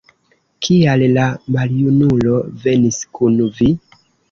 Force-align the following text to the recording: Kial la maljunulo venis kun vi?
Kial 0.67 1.03
la 1.17 1.25
maljunulo 1.57 2.41
venis 2.65 3.01
kun 3.21 3.39
vi? 3.61 3.71